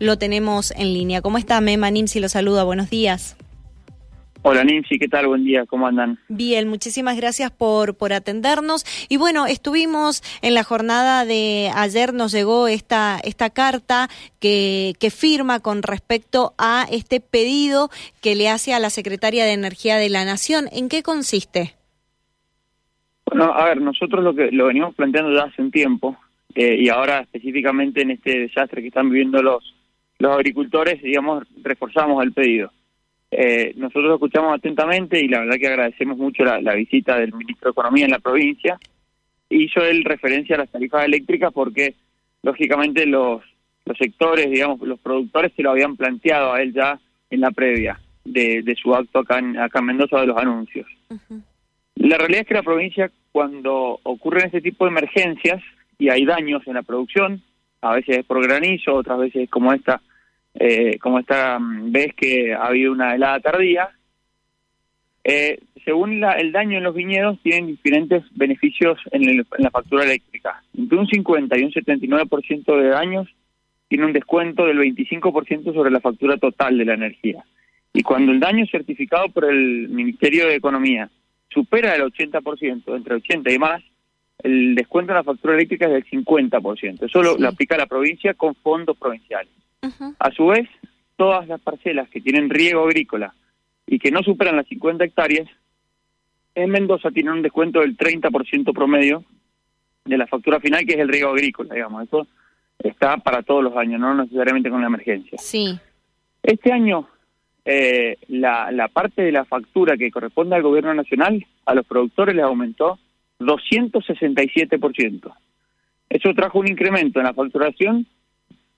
[0.00, 1.22] lo tenemos en línea.
[1.22, 2.18] ¿Cómo está Mema Nimsi?
[2.18, 3.36] Lo saluda, buenos días.
[4.42, 5.26] Hola Nancy, ¿qué tal?
[5.26, 6.18] Buen día, ¿cómo andan?
[6.28, 8.86] Bien, muchísimas gracias por, por atendernos.
[9.10, 14.08] Y bueno, estuvimos en la jornada de ayer, nos llegó esta, esta carta
[14.40, 17.90] que, que firma con respecto a este pedido
[18.22, 20.68] que le hace a la Secretaria de Energía de la Nación.
[20.72, 21.74] ¿En qué consiste?
[23.26, 26.16] Bueno, a ver, nosotros lo que lo venimos planteando ya hace un tiempo
[26.54, 29.62] eh, y ahora específicamente en este desastre que están viviendo los,
[30.20, 32.70] los agricultores, digamos, reforzamos el pedido.
[33.30, 37.72] Eh, nosotros escuchamos atentamente y la verdad que agradecemos mucho la, visita del ministro de
[37.72, 38.78] Economía en la provincia.
[39.48, 41.94] Hizo él referencia a las tarifas eléctricas porque,
[42.42, 43.42] lógicamente, los,
[43.86, 47.98] los sectores, digamos, los productores se lo habían planteado a él ya en la previa
[48.22, 50.86] de, de su acto acá en, acá en Mendoza de los anuncios.
[51.94, 55.62] La realidad es que la provincia, cuando ocurren este tipo de emergencias
[55.98, 57.42] y hay daños en la producción,
[57.80, 60.02] a veces es por granizo, otras veces como esta
[60.54, 63.90] eh, como esta vez que ha habido una helada tardía.
[65.22, 70.62] Eh, según el daño en los viñedos, tienen diferentes beneficios en, la factura eléctrica.
[70.76, 73.28] Entre un 50 y un 79% de daños
[73.88, 77.44] tiene un descuento del 25% sobre la factura total de la energía.
[77.92, 81.10] Y cuando el daño certificado por el Ministerio de Economía
[81.48, 83.82] supera el 80%, entre 80 y más,
[84.42, 87.06] el descuento en la factura eléctrica es del 50%.
[87.06, 89.50] Eso lo aplica la provincia con fondos provinciales.
[90.18, 90.68] A su vez,
[91.16, 93.34] todas las parcelas que tienen riego agrícola
[93.86, 95.48] y que no superan las 50 hectáreas,
[96.54, 99.24] en Mendoza tienen un descuento del 30% promedio
[100.04, 102.04] de la factura final, que es el riego agrícola, digamos.
[102.04, 102.26] Eso
[102.78, 105.38] está para todos los años, no necesariamente con la emergencia.
[105.38, 105.78] Sí.
[106.42, 107.08] Este año,
[107.64, 112.34] eh, la, la parte de la factura que corresponde al gobierno nacional, a los productores
[112.34, 112.98] les aumentó
[113.38, 115.32] 267%.
[116.08, 118.06] Eso trajo un incremento en la facturación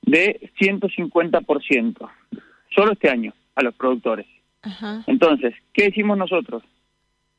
[0.03, 2.11] de 150%,
[2.75, 4.27] solo este año, a los productores.
[5.07, 6.63] Entonces, ¿qué decimos nosotros?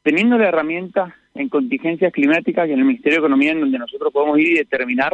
[0.02, 4.12] Teniendo la herramienta en contingencias climáticas y en el Ministerio de Economía, en donde nosotros
[4.12, 5.14] podemos ir y determinar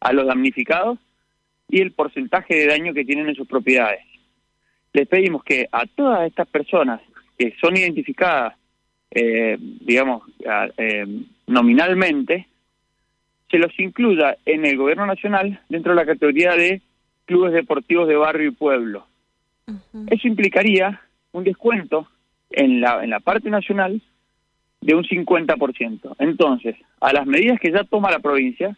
[0.00, 0.98] a los damnificados
[1.68, 4.00] y el porcentaje de daño que tienen en sus propiedades.
[4.92, 7.00] Les pedimos que a todas estas personas
[7.38, 8.54] que son identificadas,
[9.10, 10.22] eh, digamos,
[10.76, 11.06] eh,
[11.46, 12.48] nominalmente,
[13.50, 16.82] se los incluya en el gobierno nacional dentro de la categoría de
[17.24, 19.06] clubes deportivos de barrio y pueblo.
[20.08, 21.00] Eso implicaría
[21.32, 22.08] un descuento
[22.50, 24.02] en la, en la parte nacional
[24.80, 26.16] de un 50%.
[26.18, 28.76] Entonces, a las medidas que ya toma la provincia,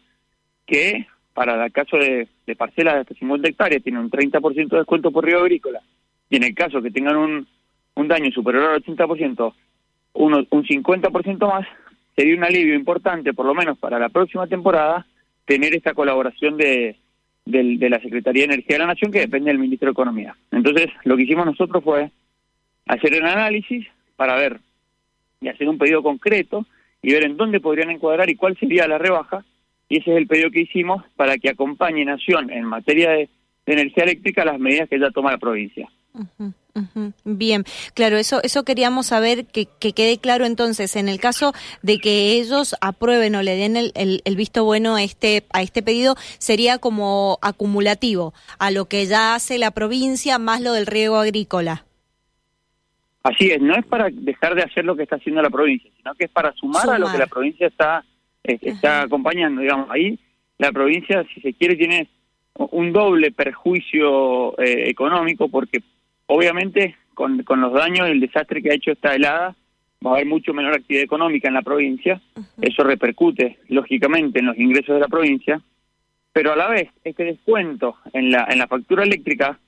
[0.65, 2.27] que para el caso de,
[2.57, 5.81] parcelas de hasta 50 hectáreas tiene un 30% de descuento por río agrícola,
[6.29, 7.47] y en el caso que tengan un,
[7.95, 9.53] un daño superior al 80%,
[10.13, 11.67] uno, un 50% más,
[12.17, 15.05] sería un alivio importante, por lo menos para la próxima temporada,
[15.45, 16.97] tener esta colaboración de,
[17.45, 20.35] de la Secretaría de Energía de la Nación, que depende del Ministro de Economía.
[20.51, 22.11] Entonces, lo que hicimos nosotros fue
[22.87, 23.85] hacer un análisis
[24.15, 24.59] para ver
[25.39, 26.65] y hacer un pedido concreto
[27.03, 29.45] y ver en dónde podrían encuadrar y cuál sería la rebaja.
[29.87, 33.29] Y ese es el pedido que hicimos para que acompañe Nación en materia de,
[33.67, 35.89] energía eléctrica las medidas que ya toma la provincia.
[37.23, 42.33] Bien, claro, eso, eso queríamos saber que, quede claro entonces, en el caso de que
[42.33, 46.77] ellos aprueben o le den el, el, visto bueno a este, a este pedido, sería
[46.77, 51.85] como acumulativo a lo que ya hace la provincia más lo del riego agrícola.
[53.23, 56.15] Así es, no es para dejar de hacer lo que está haciendo la provincia, sino
[56.15, 58.05] que es para sumar, a lo que la provincia está,
[58.43, 60.17] está acompañando, digamos, ahí
[60.57, 62.07] la provincia, si se quiere, tiene
[62.55, 65.83] un doble perjuicio eh, económico porque
[66.27, 69.55] Obviamente, con, con los daños y el desastre que ha hecho esta helada,
[70.05, 72.21] va a haber mucho menor actividad económica en la provincia.
[72.61, 75.61] Eso repercute, lógicamente, en los ingresos de la provincia.
[76.33, 79.59] Pero a la vez, este descuento en la, en la factura eléctrica,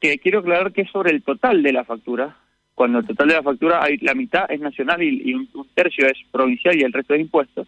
[0.00, 2.36] que quiero aclarar que es sobre el total de la factura,
[2.76, 6.18] cuando el total de la factura, hay, la mitad es nacional y, un, tercio es
[6.30, 7.66] provincial y el resto es impuestos,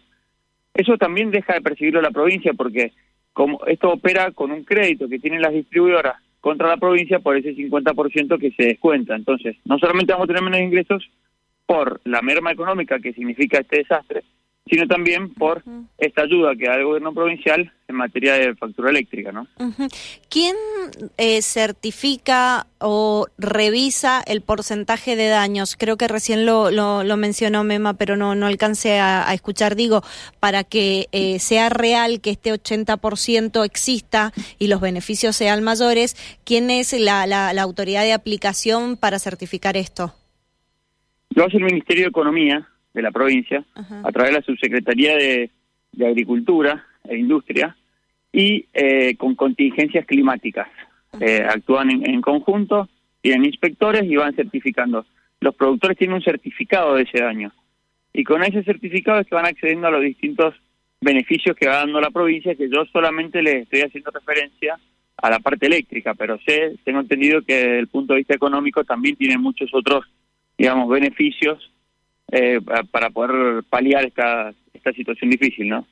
[0.73, 2.93] eso también deja de percibirlo la provincia porque
[3.33, 7.55] como esto opera con un crédito que tienen las distribuidoras contra la provincia por ese
[7.55, 9.15] 50% que se descuenta.
[9.15, 11.09] Entonces, no solamente vamos a tener menos ingresos
[11.65, 14.23] por la merma económica que significa este desastre,
[14.69, 15.63] sino también por
[15.97, 19.47] esta ayuda que da el gobierno provincial en materia de factura eléctrica, ¿no?
[20.29, 20.55] ¿Quién
[21.17, 25.75] eh, certifica o revisa el porcentaje de daños?
[25.75, 29.75] Creo que recién lo, lo, mencionó Mema, pero no, no alcancé a, escuchar.
[29.75, 30.03] Digo,
[30.39, 36.69] para que eh, sea real que este 80% exista y los beneficios sean mayores, ¿quién
[36.69, 40.13] es la, la, autoridad de aplicación para certificar esto?
[41.31, 45.49] Lo hace el Ministerio de Economía de la provincia, a través de la Subsecretaría de,
[46.05, 47.75] Agricultura e Industria,
[48.31, 50.67] y eh, con contingencias climáticas.
[51.19, 52.87] eh, actúan en, conjunto,
[53.21, 55.05] tienen inspectores y van certificando.
[55.41, 57.51] Los productores tienen un certificado de ese daño
[58.13, 60.55] y con ese certificado es que van accediendo a los distintos
[61.01, 64.77] beneficios que va dando la provincia, que yo solamente le estoy haciendo referencia
[65.17, 68.83] a la parte eléctrica, pero sé, tengo entendido que desde el punto de vista económico
[68.83, 70.05] también tiene muchos otros,
[70.57, 71.71] digamos, beneficios
[72.31, 72.59] eh,
[72.91, 75.87] para poder paliar esta, esta situación difícil, ¿no?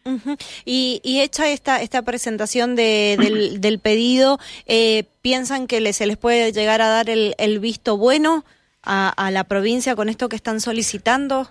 [0.65, 4.37] y, y, hecha esta esta presentación de, del, del, pedido,
[4.67, 8.43] eh, ¿piensan que se les puede llegar a dar el, el visto bueno
[8.83, 11.47] a, a, la provincia con esto que están solicitando?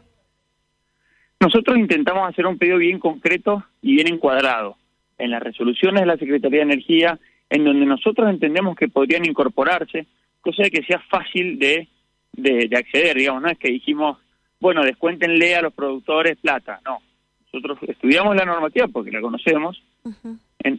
[1.41, 4.77] Nosotros intentamos hacer un pedido bien concreto y bien encuadrado
[5.19, 7.19] en las resoluciones de la Secretaría de Energía,
[7.51, 10.07] en donde nosotros entendemos que podrían incorporarse,
[10.41, 11.89] cosa de que sea fácil de,
[12.33, 14.19] de, de acceder, digamos, no es que dijimos,
[14.61, 16.99] bueno, descuéntenle a los productores plata, no,
[17.53, 19.83] nosotros estudiamos la normativa porque la conocemos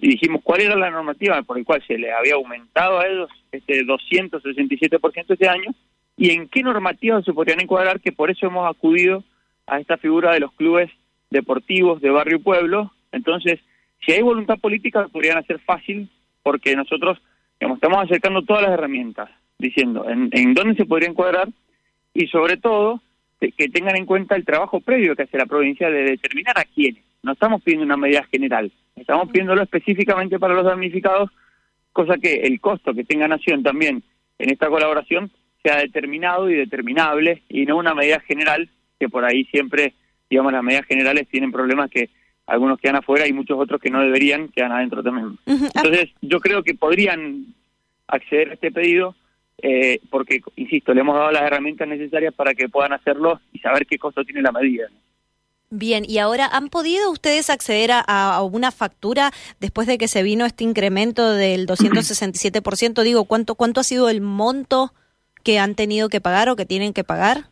[0.01, 3.29] y dijimos cuál era la normativa por la cual se le había aumentado a ellos
[3.51, 5.71] este 267% este año
[6.17, 9.23] y en qué normativa se podrían encuadrar que por eso hemos acudido
[9.65, 10.89] a esta figura de los clubes
[11.29, 12.91] deportivos de barrio y pueblo.
[13.11, 13.59] Entonces,
[14.05, 16.09] si hay voluntad política, podrían hacer fácil
[16.43, 17.19] porque nosotros
[17.59, 21.49] digamos, estamos acercando todas las herramientas, diciendo en, en dónde se podría encuadrar
[22.13, 23.01] y sobre todo
[23.39, 27.03] que tengan en cuenta el trabajo previo que hace la provincia de determinar a quiénes.
[27.23, 31.29] No estamos pidiendo una medida general, estamos pidiéndolo específicamente para los damnificados,
[31.91, 34.03] cosa que el costo que tenga Nación también
[34.39, 35.31] en esta colaboración
[35.63, 38.69] sea determinado y determinable y no una medida general
[38.99, 39.93] que por ahí siempre,
[40.29, 42.09] digamos, las medidas generales tienen problemas que
[42.45, 45.37] algunos quedan afuera y muchos otros que no deberían quedan adentro también.
[45.45, 47.47] Entonces, yo creo que podrían
[48.07, 49.15] acceder a este pedido
[49.59, 53.85] eh, porque, insisto, le hemos dado las herramientas necesarias para que puedan hacerlo y saber
[53.85, 54.87] qué costo tiene la medida.
[55.69, 60.23] Bien, y ahora, ¿han podido ustedes acceder a, a, una factura después de que se
[60.23, 63.03] vino este incremento del 267%?
[63.03, 64.93] Digo, ¿cuánto, ¿cuánto ha sido el monto
[65.43, 67.45] que han tenido que pagar o que tienen que pagar?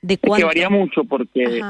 [0.00, 0.46] ¿De cuánto?
[0.46, 1.60] Es que varía mucho porque,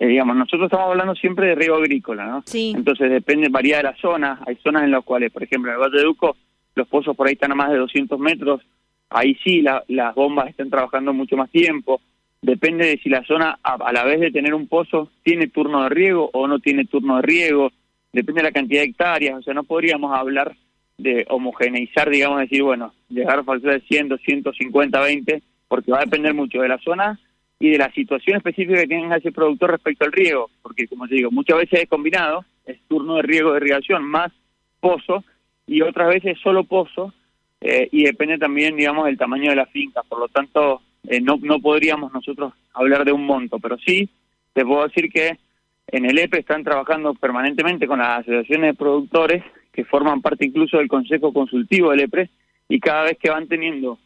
[0.00, 2.42] eh, digamos, nosotros estamos hablando siempre de riego agrícola, ¿no?
[2.46, 2.72] Sí.
[2.74, 4.40] Entonces depende, varía de la zona.
[4.46, 6.36] Hay zonas en las cuales, por ejemplo, en el Valle de Duco,
[6.74, 8.62] los pozos por ahí están a más de 200 metros,
[9.10, 12.00] ahí sí las bombas están trabajando mucho más tiempo,
[12.42, 15.90] depende de si la zona a, la vez de tener un pozo tiene turno de
[15.90, 17.70] riego o no tiene turno de riego,
[18.12, 20.56] depende de la cantidad de hectáreas, o sea, no podríamos hablar
[20.96, 26.04] de homogeneizar, digamos, decir, bueno, llegar a factura de 100, 250, 20, porque va a
[26.04, 27.18] depender mucho de la zona
[27.58, 31.14] y de la situación específica que tenga ese productor respecto al riego, porque como te
[31.14, 34.32] digo, muchas veces es combinado, es turno de riego de irrigación más
[34.80, 35.24] pozo,
[35.70, 37.14] y otras veces solo pozo
[37.60, 40.02] eh, y depende también, digamos, del tamaño de la finca.
[40.02, 44.08] Por lo tanto, eh, no, no podríamos nosotros hablar de un monto, pero sí
[44.52, 45.38] te puedo decir que
[45.86, 50.78] en el EPE están trabajando permanentemente con las asociaciones de productores que forman parte incluso
[50.78, 52.30] del Consejo Consultivo del EPRE
[52.68, 53.96] y cada vez que van teniendo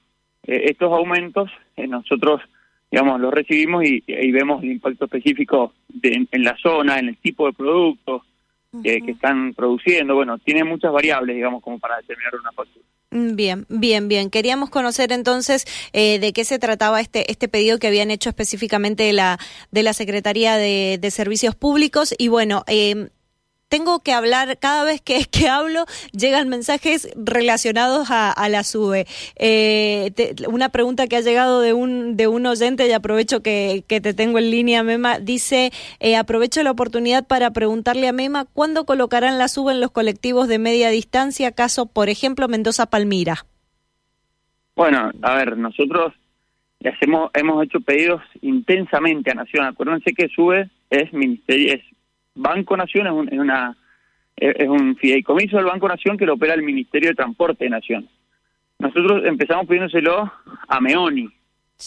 [0.47, 1.51] eh, estos aumentos,
[1.89, 2.43] nosotros
[2.91, 7.47] digamos, los recibimos y, vemos el impacto específico de, en, la zona, en el tipo
[7.47, 8.23] de productos,
[8.83, 10.15] que, están produciendo.
[10.15, 12.85] Bueno, tiene muchas variables, digamos, como para determinar una factura.
[13.11, 14.31] Mm, bien, bien, bien.
[14.31, 19.05] Queríamos conocer entonces eh, de qué se trataba este este pedido que habían hecho específicamente
[19.05, 19.39] de la
[19.71, 23.11] de la Secretaría de, de Servicios Públicos y bueno, eh,
[23.69, 29.07] tengo que hablar, cada vez que, que hablo, llegan mensajes relacionados a, la SUBE.
[29.37, 30.13] Eh,
[30.49, 34.15] una pregunta que ha llegado de un, de un oyente, y aprovecho que, que te
[34.15, 39.39] tengo en línea, Mema, dice, eh, aprovecho la oportunidad para preguntarle a Mema, ¿cuándo colocarán
[39.39, 43.47] la SUBE en los colectivos de media distancia, caso, por ejemplo, Mendoza-Palmira?
[44.77, 46.13] Bueno, a ver, nosotros
[46.85, 49.65] hacemos, hemos hecho pedidos intensamente a Nación.
[49.65, 51.83] Acuérdense que SUBE es ministerio, es
[52.35, 53.77] Banco Nación es, un, una
[54.37, 58.09] es un fideicomiso del Banco Nación que lo opera el Ministerio de Transporte de Nación.
[58.79, 60.33] Nosotros empezamos pidiéndoselo
[60.69, 61.29] a Meoni.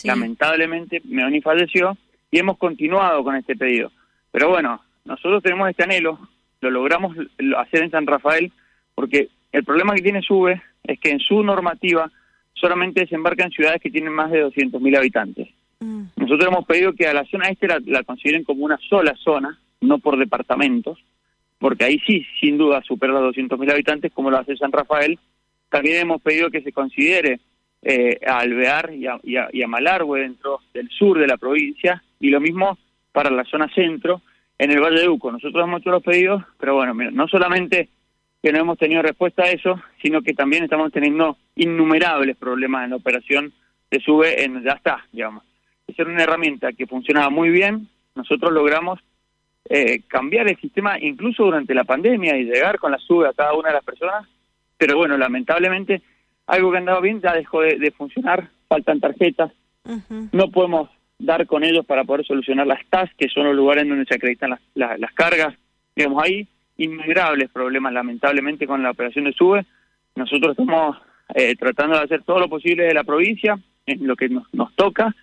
[0.04, 1.98] Lamentablemente Meoni falleció
[2.32, 3.92] y hemos continuado con este pedido.
[4.32, 6.20] Pero bueno, nosotros tenemos este anhelo,
[6.62, 7.16] lo logramos
[7.58, 8.52] hacer en San Rafael
[8.96, 12.12] porque el problema que tiene SUBE es que en su normativa
[12.54, 15.50] solamente desembarca en ciudades que tienen más de 200.000 habitantes.
[15.80, 16.04] Mm.
[16.16, 19.60] Nosotros hemos pedido que a la zona este la, la consideren como una sola zona
[19.82, 21.00] no por departamentos,
[21.60, 25.18] porque ahí sí, sin duda, supera los 200.000 habitantes, como lo hace San Rafael.
[25.70, 27.40] También hemos pedido que se considere
[27.82, 29.20] eh, a Alvear y a,
[29.52, 32.78] y, Malargüe dentro del sur de la provincia, y lo mismo
[33.12, 34.22] para la zona centro,
[34.58, 35.32] en el Valle de Uco.
[35.32, 37.90] Nosotros hemos hecho los pedidos, pero bueno, no solamente
[38.42, 42.92] que no hemos tenido respuesta a eso, sino que también estamos teniendo innumerables problemas en
[42.92, 43.54] la operación
[43.90, 45.44] de SUBE en ya está, digamos.
[45.88, 49.00] Es una herramienta que funcionaba muy bien, nosotros logramos
[49.70, 53.54] eh, cambiar el sistema incluso durante la pandemia y llegar con la sube a cada
[53.54, 54.26] una de las personas,
[54.78, 56.02] pero bueno, lamentablemente
[56.46, 59.52] algo que andaba bien ya dejó de, funcionar, faltan tarjetas,
[60.32, 64.06] no podemos dar con ellos para poder solucionar las TAS, que son los lugares donde
[64.06, 64.62] se acreditan las,
[65.00, 65.56] las, cargas.
[65.96, 66.48] Digamos, hay
[66.78, 69.66] innumerables problemas, lamentablemente, con la operación de SUBE.
[70.16, 70.98] Nosotros estamos
[71.36, 74.74] eh, tratando de hacer todo lo posible de la provincia, en lo que nos, nos
[74.76, 75.14] toca,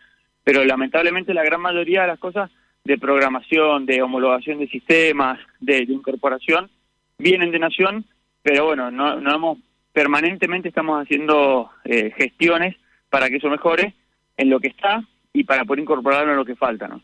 [0.42, 2.50] pero lamentablemente la gran mayoría de las cosas
[2.84, 6.70] de programación, de homologación de sistemas, de, incorporación,
[7.18, 8.04] vienen de Nación,
[8.42, 9.58] pero bueno, no, no hemos,
[9.92, 12.76] permanentemente estamos haciendo eh, gestiones
[13.08, 13.94] para que eso mejore
[14.36, 17.00] en lo que está y para poder incorporarlo en lo que falta, ¿no?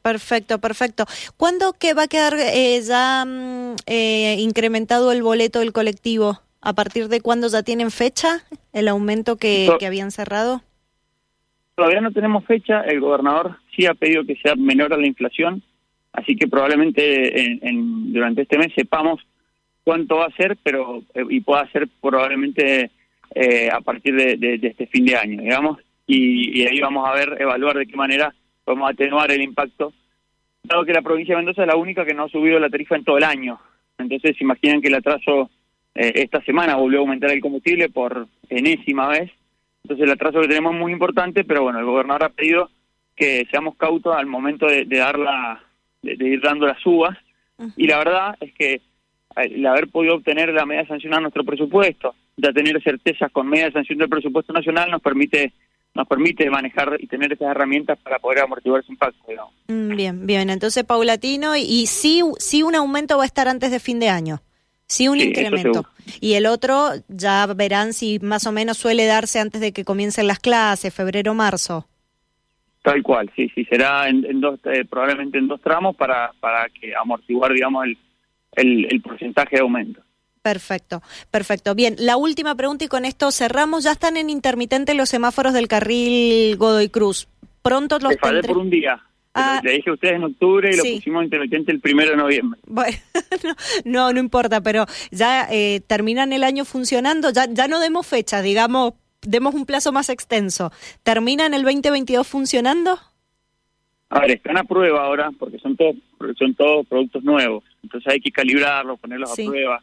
[0.00, 1.04] perfecto, perfecto.
[1.36, 6.40] ¿Cuándo que va a quedar eh, ya mm, eh, incrementado el boleto del colectivo?
[6.62, 10.62] ¿A partir de cuándo ya tienen fecha el aumento que, que habían cerrado?
[11.80, 15.62] Todavía no tenemos fecha, el gobernador sí ha pedido que sea menor a la inflación,
[16.12, 19.20] así que probablemente en, durante este mes sepamos
[19.84, 22.90] cuánto va a ser, pero eh, y pueda ser probablemente
[23.72, 25.78] a partir de, este fin de año, digamos
[26.12, 28.34] y, ahí vamos a ver, evaluar de qué manera
[28.64, 29.92] podemos atenuar el impacto,
[30.64, 32.96] dado que la provincia de Mendoza es la única que no ha subido la tarifa
[32.96, 33.60] en todo el año.
[33.98, 35.50] Entonces, imaginen que el atraso
[35.94, 39.30] eh, esta semana volvió a aumentar el combustible por enésima vez.
[39.84, 42.70] Entonces, el atraso que tenemos es muy importante, pero bueno, el gobernador ha pedido
[43.16, 45.62] que seamos cautos al momento de, dar la,
[46.02, 47.16] de, ir dando las uvas.
[47.76, 48.80] Y la verdad es que
[49.36, 53.70] el haber podido obtener la media sanción a nuestro presupuesto, ya tener certezas con media
[53.70, 55.52] sanción del presupuesto nacional, nos permite
[55.94, 59.18] nos permite manejar y tener esas herramientas para poder amortiguar ese impacto.
[59.66, 60.50] Mm, bien, bien.
[60.50, 64.40] Entonces, paulatino, y sí, sí un aumento va a estar antes de fin de año.
[64.90, 65.86] Sí, un incremento.
[66.20, 70.26] Y el otro, ya verán si más o menos suele darse antes de que comiencen
[70.26, 71.86] las clases, febrero, marzo.
[72.82, 76.92] Tal cual, sí, sí, será en, dos, eh, probablemente en dos tramos para, para que
[76.96, 77.98] amortiguar, digamos, el,
[78.56, 80.00] el, el porcentaje de aumento.
[80.42, 81.76] Perfecto, perfecto.
[81.76, 83.84] Bien, la última pregunta y con esto cerramos.
[83.84, 87.28] Ya están en intermitente los semáforos del carril Godoy Cruz.
[87.62, 88.48] Pronto los tendré...
[88.48, 89.00] por un día.
[89.32, 92.60] Ah, le dije a ustedes en octubre y lo pusimos intermitente el primero de noviembre.
[92.66, 92.96] Bueno,
[93.84, 98.42] no, no importa, pero ya eh, terminan el año funcionando, ya, ya no demos fecha,
[98.42, 100.72] digamos, demos un plazo más extenso.
[101.04, 102.98] ¿Terminan el 2022 funcionando?
[104.08, 105.94] A ver, están a prueba ahora porque son todos
[106.36, 109.80] son todos productos nuevos, entonces hay que calibrarlos, ponerlos a prueba.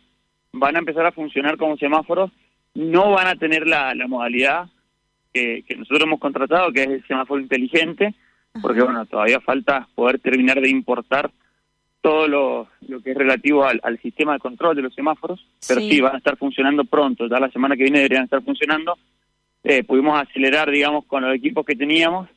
[0.52, 2.32] Van a empezar a funcionar como semáforos,
[2.74, 4.68] no van a tener la, modalidad
[5.34, 8.14] que, nosotros hemos contratado, que es el semáforo inteligente,
[8.62, 11.32] porque bueno, todavía falta poder terminar de importar
[12.02, 16.00] todo lo, lo que es relativo al, sistema de control de los semáforos, pero sí.
[16.00, 18.98] van a estar funcionando pronto, ya la semana que viene deberían estar funcionando.
[19.64, 22.30] Eh, pudimos acelerar, digamos, con los equipos que teníamos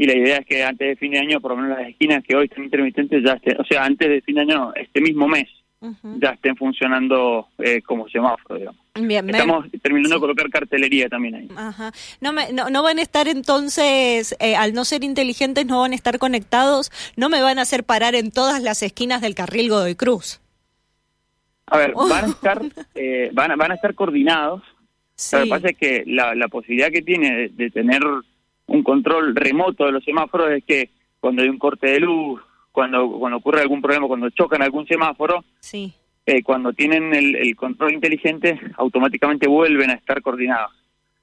[0.00, 2.22] y la idea es que antes de fin de año, por lo menos las esquinas
[2.22, 5.26] que hoy están intermitentes, ya estén, o sea, antes de fin de año, este mismo
[5.26, 5.48] mes,
[5.80, 8.80] ya estén funcionando eh, como semáforo, digamos.
[8.94, 11.48] Estamos terminando de colocar cartelería también ahí.
[11.56, 11.92] Ajá.
[12.20, 15.94] No, me, no, van a estar entonces, eh, al no ser inteligentes, no van a
[15.94, 19.94] estar conectados, no me van a hacer parar en todas las esquinas del carril Godoy
[19.94, 20.40] Cruz.
[21.66, 22.60] A ver, van a estar,
[22.94, 24.62] eh, van, a, van a estar coordinados.
[25.32, 28.02] Lo que pasa es que la, la posibilidad que tiene de tener
[28.66, 32.40] un control remoto de los semáforos es que cuando hay un corte de luz,
[32.78, 35.92] cuando, cuando ocurre algún problema, cuando chocan algún semáforo, sí.
[36.24, 40.70] Eh, cuando tienen el, control inteligente, automáticamente vuelven a estar coordinados.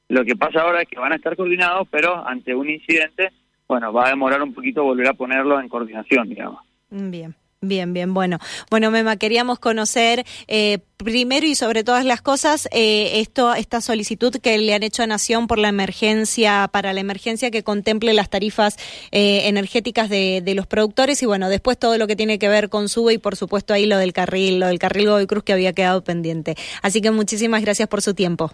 [0.10, 3.32] Lo que pasa ahora es que van a estar coordinados, pero ante un incidente,
[3.70, 6.60] bueno, va a demorar un poquito volver a ponerlos en coordinación, digamos.
[6.90, 7.34] Bien.
[7.62, 8.38] Bien, bien, bueno.
[8.70, 14.36] Bueno, Mema, queríamos conocer eh, primero y sobre todas las cosas eh, esto, esta solicitud
[14.36, 18.30] que le han hecho a Nación por la emergencia, para la emergencia que contemple las
[18.30, 18.78] tarifas
[19.12, 22.70] eh, energéticas de, de, los productores y bueno, después todo lo que tiene que ver
[22.70, 25.54] con SUBE y por supuesto ahí lo del carril, lo del carril Godoy Cruz que
[25.54, 26.56] había quedado pendiente.
[26.84, 28.52] Así que muchísimas gracias por su tiempo.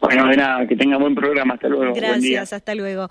[0.00, 1.54] Bueno, de nada, que tenga buen programa.
[1.54, 1.94] Hasta luego.
[1.94, 3.02] Gracias, hasta luego.